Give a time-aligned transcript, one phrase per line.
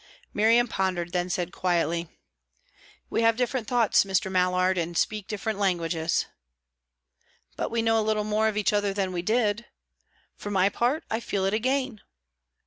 [0.33, 2.09] Miriam pondered, then said quietly:
[3.11, 4.31] "We have different thoughts, Mr.
[4.31, 6.25] Mallard, and speak different languages."
[7.55, 9.65] "But we know a little more of each other than we did.
[10.35, 12.01] For my part, I feel it a gain."